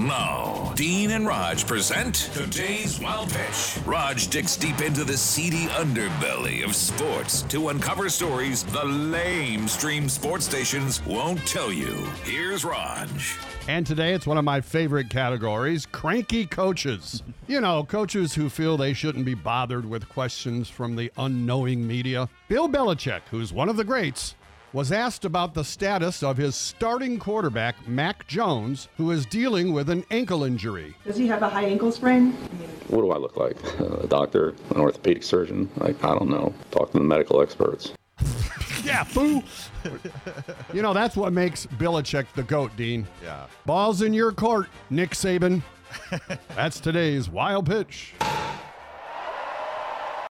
Now, 0.00 0.72
Dean 0.76 1.10
and 1.10 1.26
Rog 1.26 1.58
present 1.66 2.14
today's 2.32 2.98
Wild 2.98 3.28
Pitch. 3.28 3.76
Rog 3.84 4.16
digs 4.30 4.56
deep 4.56 4.80
into 4.80 5.04
the 5.04 5.14
seedy 5.14 5.66
underbelly 5.66 6.64
of 6.64 6.74
sports 6.74 7.42
to 7.42 7.68
uncover 7.68 8.08
stories 8.08 8.64
the 8.64 8.82
lame 8.82 9.68
stream 9.68 10.08
sports 10.08 10.46
stations 10.46 11.04
won't 11.04 11.46
tell 11.46 11.70
you. 11.70 11.92
Here's 12.24 12.64
Rog. 12.64 13.10
And 13.68 13.86
today 13.86 14.14
it's 14.14 14.26
one 14.26 14.38
of 14.38 14.44
my 14.44 14.62
favorite 14.62 15.10
categories 15.10 15.84
cranky 15.84 16.46
coaches. 16.46 17.22
You 17.46 17.60
know, 17.60 17.84
coaches 17.84 18.32
who 18.32 18.48
feel 18.48 18.78
they 18.78 18.94
shouldn't 18.94 19.26
be 19.26 19.34
bothered 19.34 19.84
with 19.84 20.08
questions 20.08 20.70
from 20.70 20.96
the 20.96 21.12
unknowing 21.18 21.86
media. 21.86 22.26
Bill 22.48 22.70
Belichick, 22.70 23.20
who's 23.30 23.52
one 23.52 23.68
of 23.68 23.76
the 23.76 23.84
greats, 23.84 24.34
was 24.72 24.92
asked 24.92 25.24
about 25.24 25.54
the 25.54 25.64
status 25.64 26.22
of 26.22 26.36
his 26.36 26.54
starting 26.54 27.18
quarterback, 27.18 27.88
Mac 27.88 28.26
Jones, 28.26 28.88
who 28.96 29.10
is 29.10 29.26
dealing 29.26 29.72
with 29.72 29.90
an 29.90 30.04
ankle 30.10 30.44
injury. 30.44 30.94
Does 31.04 31.16
he 31.16 31.26
have 31.26 31.42
a 31.42 31.48
high 31.48 31.64
ankle 31.64 31.90
sprain? 31.90 32.32
What 32.88 33.02
do 33.02 33.10
I 33.10 33.18
look 33.18 33.36
like? 33.36 33.56
Uh, 33.80 33.98
a 33.98 34.06
doctor? 34.06 34.50
An 34.70 34.80
orthopedic 34.80 35.22
surgeon? 35.22 35.68
Like, 35.76 36.02
I 36.04 36.10
don't 36.10 36.30
know. 36.30 36.54
Talk 36.70 36.92
to 36.92 36.98
the 36.98 37.04
medical 37.04 37.40
experts. 37.42 37.92
Yeah, 38.82 39.04
foo. 39.04 39.42
you 40.72 40.80
know, 40.80 40.94
that's 40.94 41.14
what 41.14 41.34
makes 41.34 41.66
Belichick 41.66 42.24
the 42.34 42.42
GOAT, 42.42 42.74
Dean. 42.76 43.06
Yeah. 43.22 43.44
Balls 43.66 44.00
in 44.00 44.14
your 44.14 44.32
court, 44.32 44.68
Nick 44.88 45.10
Saban. 45.10 45.62
that's 46.56 46.80
today's 46.80 47.28
wild 47.28 47.66
pitch. 47.66 48.14